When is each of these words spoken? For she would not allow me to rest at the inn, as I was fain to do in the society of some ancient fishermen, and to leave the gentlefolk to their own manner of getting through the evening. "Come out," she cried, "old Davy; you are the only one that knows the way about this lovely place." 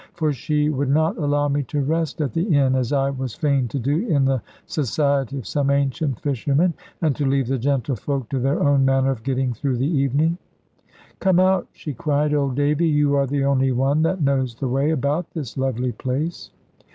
For 0.15 0.33
she 0.33 0.67
would 0.67 0.89
not 0.89 1.15
allow 1.19 1.47
me 1.47 1.61
to 1.65 1.79
rest 1.79 2.21
at 2.21 2.33
the 2.33 2.41
inn, 2.41 2.73
as 2.73 2.91
I 2.91 3.11
was 3.11 3.35
fain 3.35 3.67
to 3.67 3.77
do 3.77 4.07
in 4.07 4.25
the 4.25 4.41
society 4.65 5.37
of 5.37 5.45
some 5.45 5.69
ancient 5.69 6.19
fishermen, 6.21 6.73
and 7.03 7.15
to 7.15 7.23
leave 7.23 7.45
the 7.45 7.59
gentlefolk 7.59 8.27
to 8.29 8.39
their 8.39 8.59
own 8.63 8.83
manner 8.83 9.11
of 9.11 9.21
getting 9.21 9.53
through 9.53 9.77
the 9.77 9.85
evening. 9.97 10.39
"Come 11.19 11.39
out," 11.39 11.67
she 11.71 11.93
cried, 11.93 12.33
"old 12.33 12.55
Davy; 12.55 12.87
you 12.87 13.13
are 13.15 13.27
the 13.27 13.45
only 13.45 13.71
one 13.71 14.01
that 14.01 14.23
knows 14.23 14.55
the 14.55 14.67
way 14.67 14.89
about 14.89 15.29
this 15.35 15.55
lovely 15.55 15.91
place." 15.91 16.49